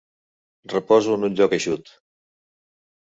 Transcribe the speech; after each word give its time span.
Reposo 0.71 1.17
en 1.17 1.27
un 1.27 1.35
lloc 1.41 1.53
eixut. 1.57 1.91